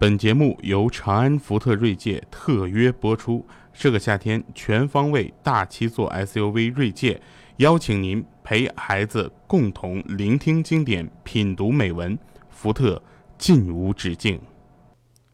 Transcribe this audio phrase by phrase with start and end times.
[0.00, 3.44] 本节目由长安福特锐界特约播出。
[3.74, 7.20] 这个夏天，全方位大七座 SUV 锐界
[7.56, 12.16] 邀请您陪孩子共同聆听经典，品读美文。
[12.48, 13.02] 福特
[13.36, 14.40] 尽无止境，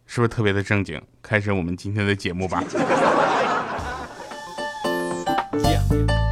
[0.06, 0.98] 是不是特别的正经？
[1.20, 2.64] 开始我们今天的节目吧。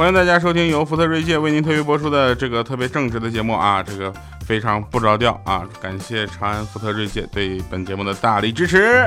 [0.00, 4.10] 欢迎大家收听由福特锐界为您特约播出的这个特别正直的节目啊，这个
[4.46, 5.62] 非常不着调啊！
[5.78, 9.06] 感谢长安福特锐界对本节目的大力支持。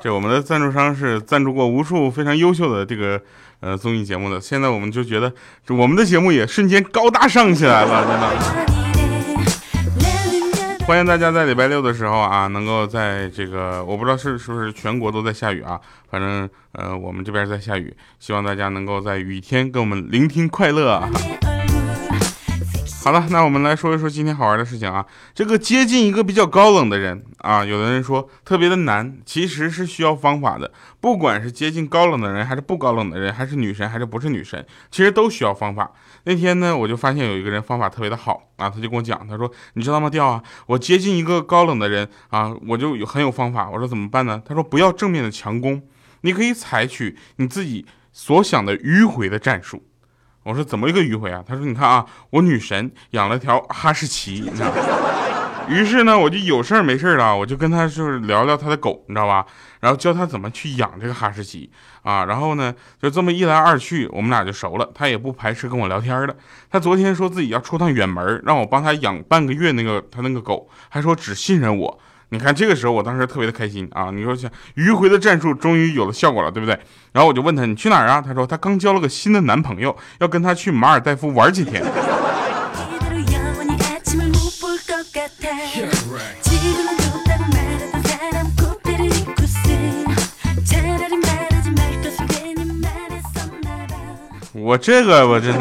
[0.00, 3.20] 这我们的赞助商是赞助过无数非常优秀的这个
[3.60, 5.30] 呃综艺节目的，现在我们就觉得
[5.68, 8.77] 我们的节目也瞬间高大上起来了，真的。
[10.88, 15.78] 欢迎大家在礼拜六的时候啊，能够在这个我不知道是是不是全国都在下雨啊，
[16.10, 21.06] 反正呃我们这边在下雨，希望大家能够在雨天跟我们聆听快乐。
[23.08, 25.02] 好了，那我们来说一说今天好玩的事情啊。
[25.34, 30.70] 这个接近一个比较高冷的人啊，有的人说特别的难，其实是需要方法的。
[31.00, 35.90] 不管是接近高冷的人，还是不高冷的人，还是女神，还是不是女神，其实都需要方法。
[36.24, 43.70] 那天呢，我就发现有一个人方法特别的好啊，他就跟我讲，他说你知道吗，调啊，我接近一个高冷的人啊，我就有很有方法。
[43.70, 44.42] 我说怎么办呢？
[44.44, 45.80] 他说不要正面的强攻，
[46.20, 49.82] 你可以采取你自己所想的迂回的战术。
[50.48, 51.44] 我说怎么一个迂回啊？
[51.46, 54.72] 他说你看啊，我女神养了条哈士奇，你知道。
[55.68, 59.44] 于是呢，我就有事儿没事儿的，我就跟他就是聊聊他的狗，你知道吧？
[59.80, 61.70] 然后教他怎么去养这个哈士奇
[62.02, 62.24] 啊。
[62.24, 64.90] 然后呢，就这么一来二去，我们俩就熟了。
[64.94, 66.34] 他也不排斥跟我聊天了。
[66.70, 72.00] 他昨天说自己要出趟远门，让我帮他养半个月那个他那个狗，还说只信任我。
[72.30, 74.10] 你看这个时候，我当时特别的开心啊！
[74.10, 76.78] 你说像迂回的战术终于有了效果了，对不对？
[77.12, 78.20] 然后我就问他你去哪儿啊？
[78.20, 81.82] 他说他刚交了个新的男朋友，要跟他去马尔代夫玩几天。
[94.52, 95.60] 我这个我真的，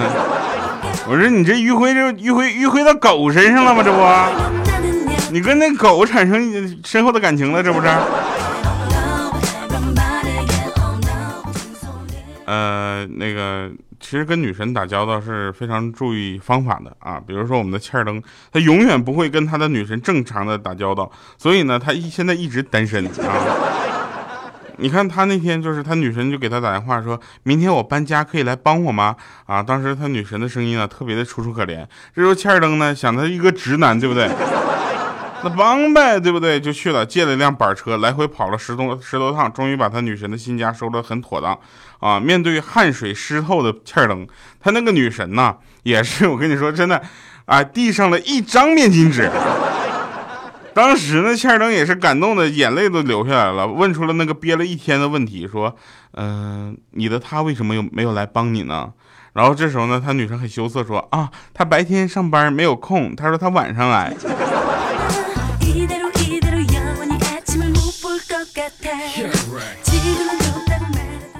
[1.07, 3.81] 我说你这迂回这迂回迂回到狗身上了吗？
[3.81, 4.66] 这不？
[5.37, 7.87] 你跟那狗产生深厚的感情了，这不是？
[12.45, 17.21] 呃，那个其实跟女神打交道是非常注意方法的啊。
[17.27, 18.19] 比如说我们的欠儿登，
[18.51, 23.45] 他永远不会跟他的女神正常的打交道，所以呢，他一现在一直单身啊。
[24.79, 29.15] 你看他那天就是他女神就给他打电话说，明天我搬家可以来帮我吗？
[29.45, 31.85] 啊，当时他女神的声音啊特别的楚楚可怜。
[32.15, 34.27] 这时候欠儿登呢想他一个直男，对不对？
[35.43, 36.59] 那帮呗，对不对？
[36.59, 41.57] 就去了，借了一辆板车，来回跑了十多十多趟，终于把他女神的新家收得很妥当
[41.99, 42.19] 啊！
[42.19, 44.27] 面对汗水湿透的欠儿登，
[44.59, 47.01] 他那个女神呐，也是我跟你说真的，
[47.45, 49.29] 啊，递上了一张面巾纸。
[50.73, 55.75] 当时呢，欠儿登也是感动的眼泪都流下来了，问出了那个憋了一天的问题，说
[56.13, 58.91] ：“嗯，你的他为什么又没有来帮你呢？”
[59.33, 64.11] 然后这时候呢，他女神很羞涩说：“啊，他白天上班没有空，他说他晚上来。”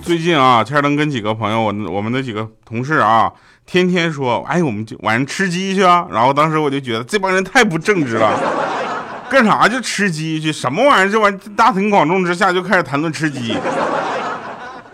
[0.08, 3.30] 最近啊，千登跟几个朋友，我我们的几个同事啊，
[3.66, 6.08] 天天说，哎，我们就晚上吃鸡去啊。
[6.10, 8.32] 然后当时我就觉得这帮人太不正直了，
[9.30, 10.50] 干啥就吃鸡去？
[10.50, 11.12] 什么玩意儿？
[11.12, 13.58] 这玩意儿大庭广众之下就开始谈论吃鸡，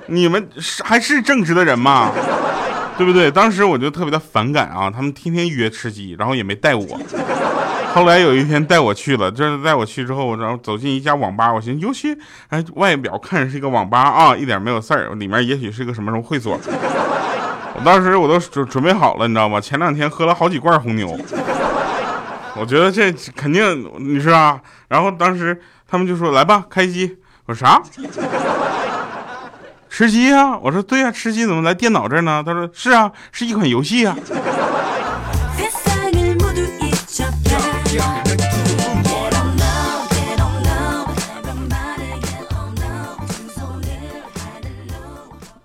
[0.08, 2.12] 你们是还是正直的人吗？
[2.98, 3.30] 对不对？
[3.30, 7.00] 当时我就特别的反感啊，他们天天约吃鸡，然后也没带我。
[7.94, 12.18] 后来有一天带我去了，就是带我去之后，然后走进一家网吧，我寻思，尤其
[12.50, 16.60] 哎，外表看着是一个网吧啊，一点没有事儿，里面也许是个什么什么会所。
[17.76, 19.62] 我当时我都准准备好了，你知道吗？
[19.62, 21.16] 前两天喝了好几罐红牛，
[22.56, 24.60] 我觉得这肯定你是吧？
[24.88, 27.18] 然后当时他们就说来吧，开机。
[27.46, 27.82] 我说啥？
[29.90, 30.58] 吃鸡呀？
[30.58, 32.42] 我说对呀，吃鸡怎么来电脑这呢？
[32.44, 34.18] 他说是啊，是一款游戏啊。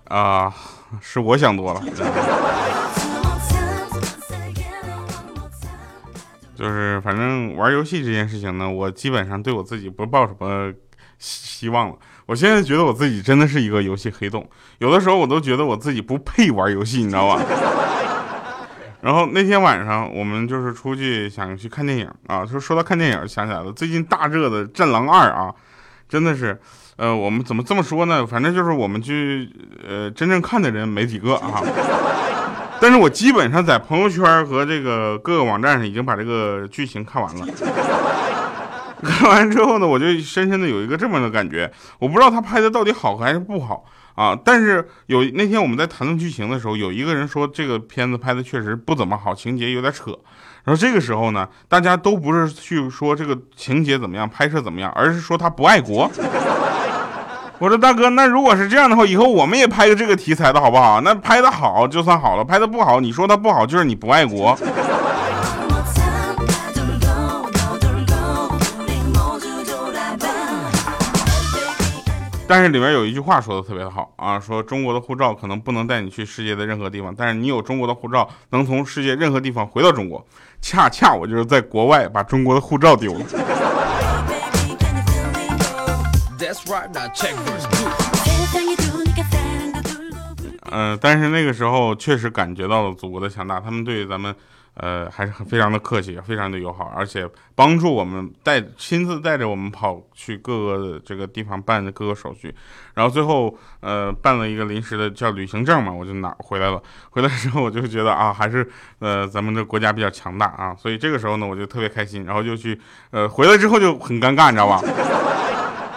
[0.09, 0.53] 啊，
[0.99, 1.81] 是我想多了。
[6.55, 10.73] 就是反正玩游戏这件事情呢，我基本上对我自己不抱什么
[11.17, 11.95] 希望了。
[12.25, 14.45] 我现在觉得我自己真的是一个游戏黑洞，
[14.79, 17.41] 有的时候我都觉得我自己不配玩游戏，你知道吧？
[19.01, 25.53] 然后那天晚上我们就是出去想去看电影啊，就说到看电影，想起来了，最近大热的《战狼二》啊，
[26.09, 26.59] 真的是。
[26.99, 28.27] 呃，我们怎么这么说呢？
[28.27, 29.49] 反正就是我们去
[29.87, 31.63] 呃真正看的人没几个啊。
[32.81, 37.47] 但是我基本上在朋友圈和这个各个网站上已经把这个剧情看完了。
[39.01, 43.85] 看完之后呢，我就深深的有一个这么的感觉，我不知道他拍的到底好还是不好
[44.15, 44.37] 啊。
[44.43, 50.11] 但是有那天我们在谈论剧情的时候，有一个人说这个片子拍的确实不怎么好，情节有点扯。
[50.65, 56.11] 然后这个时候呢，大家都不是去说这个情节怎么样，拍摄怎么样，而是说他不爱国。
[57.61, 61.01] 我说大哥，那如果是这样的话，以后我们也拍个这个题材的好不好？
[61.01, 64.57] 那拍的好就算好了，拍的不好，你说它不好就是你不爱国。
[72.47, 80.25] 但是里面有一句话说的特别的好啊，说中国的护照可能不能带你去世界的任何地方，但是你有中国的护照，能从世界任何地方回到中国。
[80.61, 83.25] 恰恰我就是在国外把中国的护照丢了。
[90.71, 94.33] 嗯，但是那个时候确实感觉到了祖国的强大，他们对咱们。
[94.75, 102.55] 呃，还是很非常的客气，非常的友好，而且帮助我们带亲自带着我们跑去各个这个地方办的各个手续，
[102.93, 106.81] 然后最后呃办了一个临时的叫旅行证嘛，我就拿回来了。
[107.09, 108.65] 回来之后我就觉得啊，还是
[108.99, 112.79] 呃咱们的国家比较强大啊，所以这个时候呢我就特别开心，然后就去
[113.11, 114.81] 呃回来之后就很尴尬，你知道吧？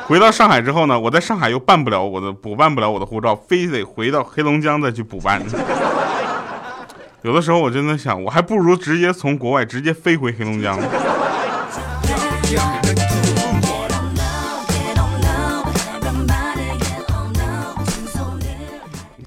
[0.07, 5.43] 回到上海之后呢，我在上海又办不了我的补办不了我的护照，非得回到黑龙江再去补办。
[7.23, 10.79] 有的时候我真的想，我还不如直接从国外直接飞回黑龙江，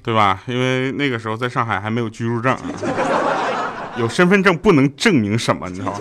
[0.04, 0.40] 对吧？
[0.46, 2.56] 因为那个时候在上海还没有居住证，
[3.96, 5.98] 有身份证不能证明什么，你知道吗？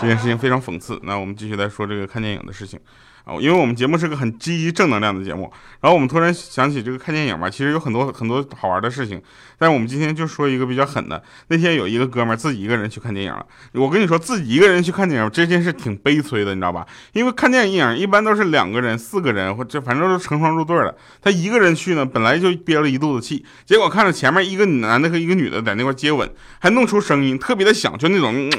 [0.00, 1.00] 这件事情非常讽刺。
[1.02, 2.78] 那我们继续来说这个看电影的事情。
[3.24, 9.20] 啊，因为我们节目是个很积极正能量的节目，然后我们突然想起这个看电影嘛，其实有很多很多好玩的事情，
[9.58, 11.22] 但是我们今天就说一个比较狠的。
[11.48, 13.44] 那天有一个哥们儿自己一个人去看电影了，
[13.74, 16.86] 我跟你说，自己一个人去看电影这件事挺悲催的，你知道吧？
[17.12, 20.96] 因为看电影一般都是两个人、四个人，或者反正都成双入对的。
[21.20, 28.50] 他一个人去呢，本来就憋了一肚子气，结果看着前面一个男的和一个女的在那块接吻，还弄出声音，特别的响，就那种。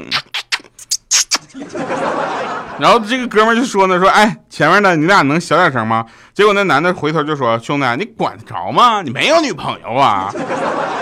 [2.79, 6.06] 然后这个哥们就说呢，说哎，前面的你俩能小点声吗？
[6.33, 9.01] 结果那男的回头就说，兄弟，你管得着吗？
[9.01, 10.33] 你没有女朋友啊？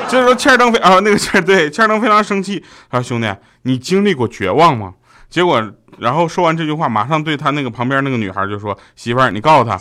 [0.07, 4.93] 就是说欠登非啊，那个欠对欠登非常生气，他说兄弟，你经历过绝望吗？
[5.29, 5.63] 结果
[5.99, 9.79] 然后说完这句话，马上对他那个旁边那个女孩就说，媳妇儿，你告诉他。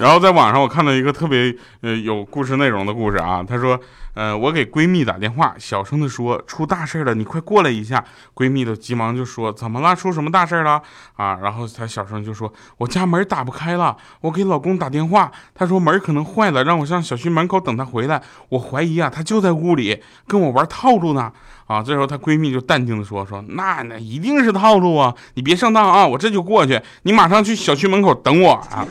[0.00, 3.78] 然后在网上我看到一个特别呃有故事内容的故事啊，她说，
[4.14, 8.02] 呃，我给闺蜜打电话，小声的说出大事了，你快过来一下。
[8.34, 9.94] 闺蜜都急忙就说怎么了？
[9.94, 10.80] 出什么大事了？
[11.16, 18.22] 啊，然后她小声就说我家门打不开了，我给老公打电话，他说门可能坏了，让我上小区门口等他回来。
[18.48, 21.30] 我怀疑啊，他就在屋里跟我玩套路呢。
[21.66, 28.84] 啊，这时候她闺蜜就淡定的说说那那一定是套路啊，你别上当啊，我这就过去，你马上去小区门口等我啊。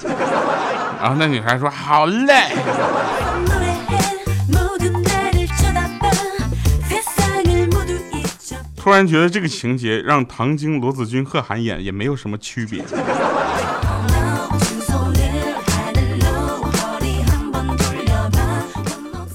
[1.01, 2.49] 然后那女孩说：“好嘞。”
[8.75, 12.83] 突然觉得这个情节让唐晶、罗子君、贺涵演也没有什么区别。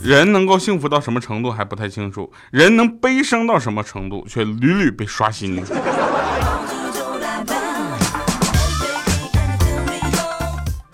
[0.02, 5.64] 人能够幸福到什么程度还不太清楚，人能悲伤到什么程度却屡屡被刷新。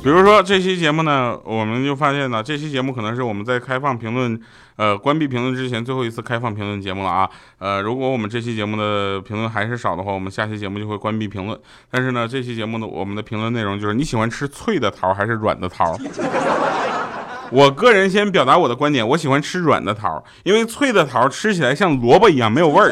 [0.02, 4.40] 比如说这期节目呢，我们就发现呢，这期节目可能是我们在开放评论，
[4.76, 7.28] 呃，关闭评论之前最后一次开放评论节目了啊。
[7.58, 11.58] 呃，如果我们这期节目的评论还是少的话，我们下期节目就会关闭评论。
[11.90, 15.94] 但是呢，这期节目呢，我们的评论内容就是你喜欢吃脆的桃还是软的桃？
[17.52, 22.90] 我个人先表达我的观点，我喜欢吃软的桃，因为脆的桃吃起来像萝卜一样没有味儿。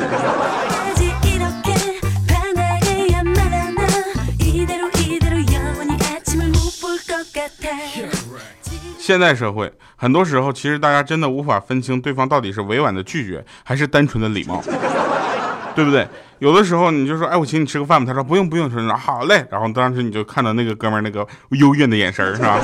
[9.08, 14.62] 现代社会，很多时候其实大家真的无法分清对方到底是委婉的拒绝，还是单纯的礼貌，
[15.74, 16.06] 对不对？
[16.40, 18.06] 有的时候你就说，哎，我请你吃个饭吧。
[18.06, 19.46] 他说不用不用，说好嘞。
[19.50, 22.60] 然后当时你就看到那个哥们那个幽怨的眼神，是吧？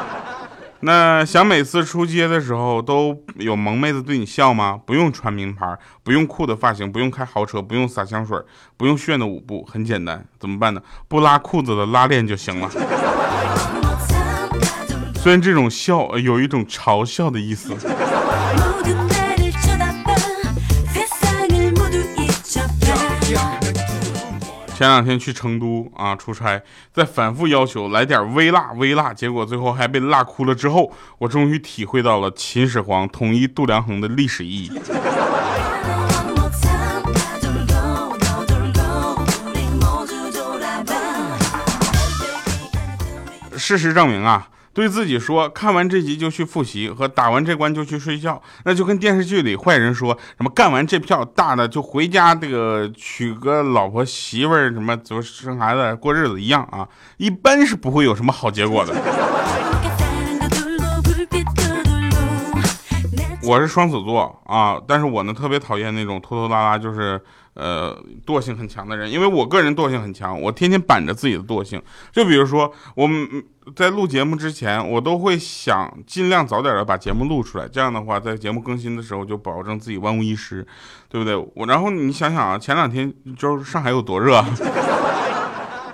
[0.80, 4.80] 那想每次出街的时候都有萌妹子对你笑吗？
[4.86, 8.38] 不用穿名牌，不用酷的发型，不用开豪车，不用撒香水，
[8.78, 10.80] 不用炫的舞步，很简单，怎么办呢？
[11.08, 12.70] 不拉裤子的拉链就行了。
[15.24, 17.74] 虽然这种笑有一种嘲笑的意思。
[24.74, 26.60] 前两天去成都啊出差
[26.92, 34.78] 在反复要求来点微辣微辣结果最后还被辣哭了之后我终于体会到了秦始皇统一度量衡的历史意义。
[43.56, 56.88] 事实证明啊对自己说，看完这集就去复习，和打完这关就去睡觉，那就跟电视剧里坏人说什么干完这票大的就回家，这个娶个老婆媳妇儿，什么就生孩子过日子一样啊，
[57.18, 58.92] 一般是不会有什么好结果的。
[63.46, 67.20] 我是双子座啊，但是我呢特别讨厌那种拖拖拉拉，就是
[67.54, 67.96] 呃
[68.26, 71.82] 惰性很强的人，因为我个人惰性很强，我天天板着自己的惰性。
[72.12, 73.26] 就比如说我们
[73.74, 80.66] 在录节目之前，我都会想尽量早点的把节目录出来，这样的话在节目更新的时候就保证自己万无一失，
[81.08, 81.36] 对不对？
[81.54, 84.44] 我然后你想想啊，前两天就是上海有多热，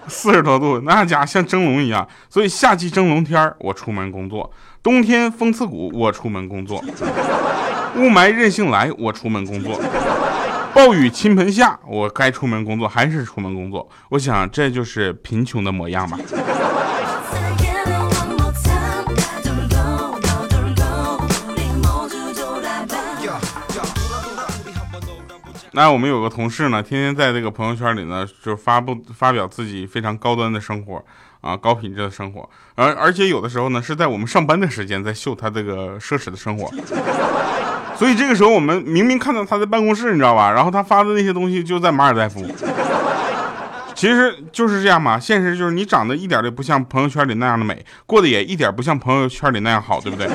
[0.09, 4.51] 四十多度，那家像蒸笼一样，所以夏季蒸笼天我出门工作。
[4.83, 6.79] 冬天风刺骨，我出门工作；
[7.97, 9.75] 雾霾任性来，我出门工作；
[10.75, 13.89] 暴雨倾盆下，我该出门工作还是出门工作。
[14.11, 16.19] 我想这就是贫穷的模样吧。
[25.73, 31.05] 那我们有个同事呢，天天在这个朋友圈里呢，就发布发表自己非常高端的生活。
[31.41, 36.71] 啊，高品质的生活，而而且有的时候呢，是在我们上班的时间在秀他这个奢侈的生活，
[38.01, 40.51] 所以这个时候我们明明看到他在办公室，你知道吧？
[40.51, 42.43] 然后他发的那些东西就在马尔代夫，
[43.95, 45.21] 其实就是这样嘛。
[45.21, 50.27] 现实就是你长得一点都不像朋友圈里那样的美，过得也一点不像朋友圈里那样好，对不对？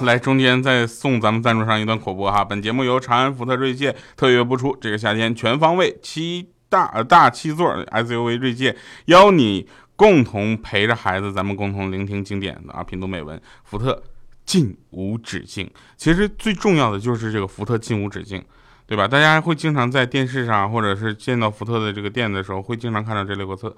[0.00, 2.42] 来，中间再送咱们赞助商一段口播哈。
[2.42, 4.74] 本节目由长安福特锐界特约播出。
[4.80, 13.40] 这个夏天全方位七大呃大七座 SUV 锐界，邀你共同陪着孩子，咱们共同聆听经典的啊，品读美文。
[13.64, 14.02] 福特
[14.44, 18.42] 进无止境，其实最重要的就是这个福特进无止境。
[18.86, 19.06] 对吧？
[19.06, 23.70] 大家会经常在电视上，或者是见到福特的这个店的时候，会经常看到这六个字。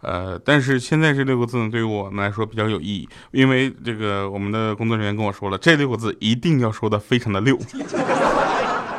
[0.00, 7.56] 呃，但是现在这六个字呢，对于我们来说比较有意义，因为这个我们的工作人员跟我说了，这六个字一定要说的非常的溜。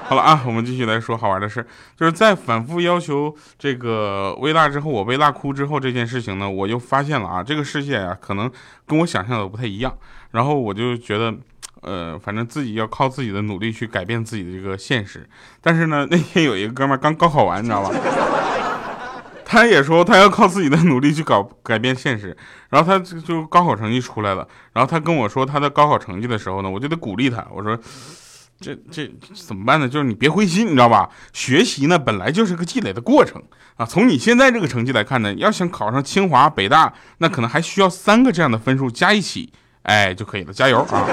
[0.08, 8.52] 好了啊，我们继续来说好玩的事，就是在反复要求这个微辣之后，我被辣哭之后这件事情呢，我又发现了啊，这个世界啊，可能
[8.86, 9.94] 跟我想象的不太一样。
[10.32, 11.34] 然后我就觉得。
[11.84, 15.30] 呃，反正自己要靠自己的努力去改变自己的这个现实。
[15.62, 17.92] 但是呢，那天有一个哥们儿刚高考完，你知道吧？
[19.46, 22.36] 他也说他要靠自己的努力去搞改变现实。
[22.70, 27.46] 然后他就高考成绩出来了，然后他跟我说他的高考成绩的时候呢，我就得鼓励他。
[27.52, 27.78] 我说
[28.60, 29.88] 这这怎么办呢？
[29.88, 31.10] 就是你别灰心，你知道吧？
[31.34, 33.42] 学习呢本来就是个积累的过程
[33.76, 33.86] 啊。
[33.86, 39.54] 从你现在这个成绩来看呢，要想考上清华、北大，那可能还需要三个这样的分数加一起。
[39.84, 41.08] 哎，就可以了，加油啊！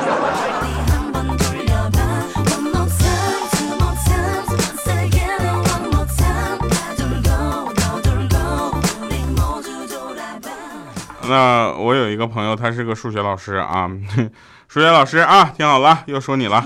[11.27, 13.89] 那我有一个朋友，他是个数学老师啊，
[14.69, 16.65] 数学老师啊，听好了，又说你了。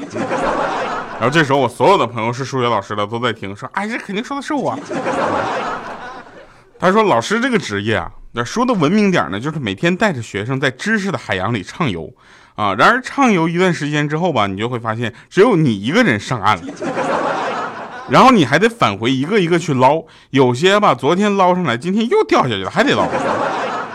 [1.21, 4.79] 然后这时候，我所有的朋友是数学老师的都在听，说，哎，这肯定说的是我。
[6.79, 8.11] 他说，老师这个职业啊。
[8.33, 12.09] 那说的文明点呢，就是每天带着学生在知识的海洋里畅游，
[12.55, 16.73] 啊，然而畅游一段时间之后吧，你就会发现只有你一个人上岸了，
[18.11, 23.09] 然后你还得返回一个一个去捞，有些吧昨天捞上来，今天又掉下去了，还得捞。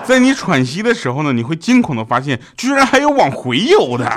[0.03, 4.11] 在你喘息的时候呢，你会惊恐的发现，居然还有往回游的。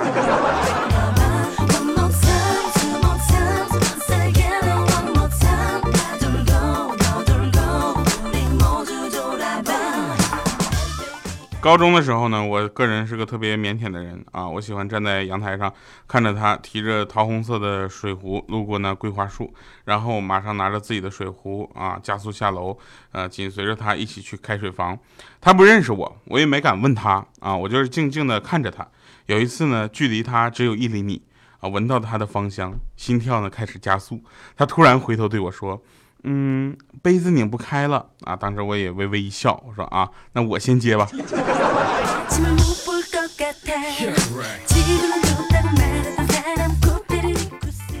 [11.67, 15.73] 高中的时候呢，我个人是个特别腼腆的人啊，我喜欢站在阳台上
[16.07, 22.77] 看着他提着桃红色的水壶路过那桂花树，然后马上拿着自己的水壶啊加速下楼，
[23.11, 24.97] 呃，紧随着他一起去开水房。
[25.41, 28.87] 他不认识我，我也没敢问他啊，我就是静静的看着他。
[29.25, 31.21] 有一次呢，距离他只有一厘米
[31.59, 34.23] 啊，闻到他的芳香，心跳呢开始加速。
[34.55, 35.83] 他突然回头对我说。
[36.23, 38.35] 嗯，杯子拧不开了啊！
[38.35, 41.07] 当时我也微微一笑，我说啊，那我先接吧。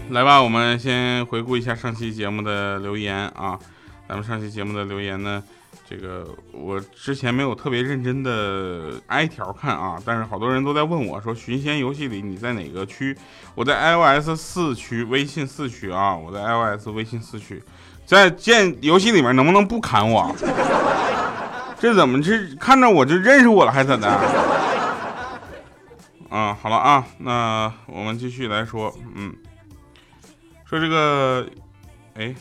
[0.09, 3.57] 来吧，我们先回顾一下上期节目的留言啊。
[4.07, 5.43] 咱们上期节目的留言呢，
[5.87, 13.15] 这个我之前没有特别认真的挨条看啊，但是好多人都在问我说，寻仙游戏里你在哪个区？
[13.53, 17.61] 我在 iOS 四区，微信四区啊，我在 iOS 微信四区，
[18.07, 20.33] 在建游戏里面能不能不砍我？
[21.77, 24.07] 这怎么这看着我就认识我了还怎的？
[26.29, 29.33] 啊，好了啊，那我们继续来说，嗯，
[30.63, 31.45] 说这个，
[32.15, 32.33] 哎。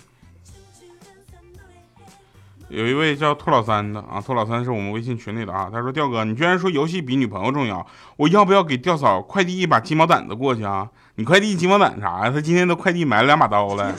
[2.68, 5.68] 有一位叫兔老三的啊，兔老三是我们微信群里的啊。
[5.73, 10.88] 他说：“调哥，你居然说游戏比女朋友重要，我要不要给调嫂快递一把鸡毛掸子过去啊？
[11.14, 12.30] 你快递鸡毛掸啥呀？
[12.30, 13.92] 他今天都快递买了两把刀了。”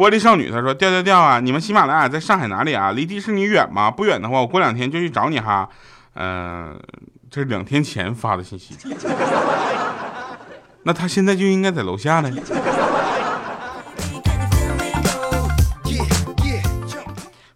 [0.00, 2.92] 玻璃少女她说：“调调调啊，你们喜马拉雅在上海哪里啊？
[2.92, 3.90] 离迪士尼远吗？
[3.90, 5.68] 不远的话，我过两天就去找你哈。”
[6.16, 6.74] 嗯，
[7.30, 8.74] 这是两天前发的信息。
[10.84, 12.30] 那他现在就应该在楼下呢。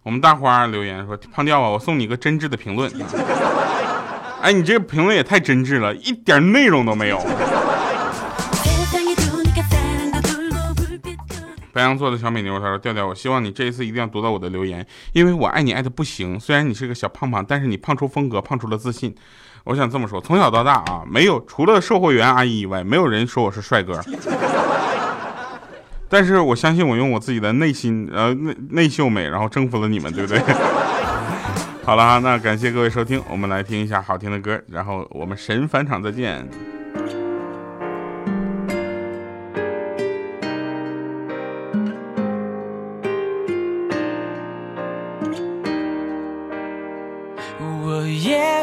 [0.03, 2.91] 我们大花留言说：“胖掉啊，我送你一个真挚的评论。”
[4.43, 7.17] 哎，你这个评论也太真挚了，一点内容都没有。
[11.75, 16.39] 白羊座的小美妞，她说：“调调，我希望你这一次一定要读到我的留言，因为我爱你爱的不行。
[16.39, 19.13] 虽然你是个小胖胖，但是你胖出风格，胖出了自信。
[19.65, 23.99] 我想这么说，从小到大啊，没有除了售货员阿姨以外，没有人说我是帅哥。
[26.07, 30.39] ”但是我相信我用我自己的内心，呃内内秀美，然后征服了你们，对不对？
[31.83, 36.47] 好了哈，那感谢各位收听，我们来听一下好听的歌，然后我们神返场再见。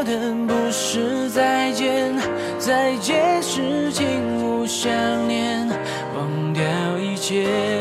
[0.04, 2.12] 等不是再见
[2.58, 4.06] 再见是情
[4.42, 4.90] 无相
[5.28, 5.68] 念
[6.14, 6.62] 忘掉
[6.98, 7.71] 一切。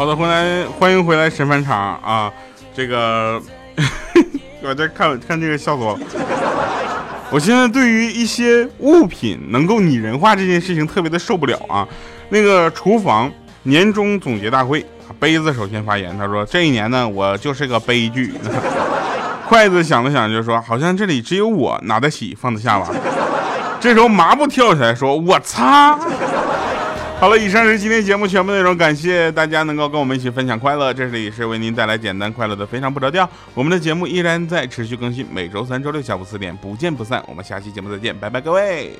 [0.00, 2.32] 好的，回来欢迎回来神返场啊！
[2.74, 3.38] 这个
[4.62, 5.98] 我在看看这个笑死我。
[7.30, 11.86] 我现在对于一些物品能够拟人化这件事情特别的受不了啊！
[12.30, 13.30] 那个厨房
[13.64, 14.82] 年终总结大会，
[15.18, 18.32] 杯子首先发言，他说这一年呢，我就是个悲剧。
[19.46, 22.88] 筷子想了想就说，好像这里只有我拿得起放得下吧。
[23.78, 25.98] 这时候麻布跳起来说，我擦！
[27.20, 30.90] 好了，以上是今天节目全部内容，感谢大家能够跟我们一起分享快乐。
[30.94, 33.28] 这里是为您带来简单快乐的非常不着调。
[33.52, 37.22] 我们的节目依然在持续更新，每周三、周六下午四点不见不散。
[37.28, 38.96] 我们下期节目再见，拜拜，各位。